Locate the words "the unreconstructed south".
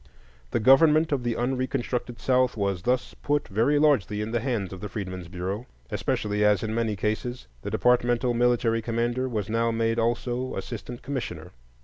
1.21-2.57